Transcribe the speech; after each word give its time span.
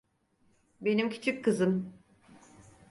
Benim 0.81 1.09
küçük 1.09 1.43
kızım. 1.45 1.93